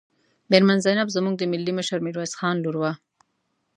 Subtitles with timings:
[0.49, 2.91] میرمن زینب زموږ د ملي مشر میرویس خان لور وه.